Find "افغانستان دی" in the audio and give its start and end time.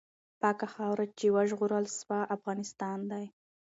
2.35-3.25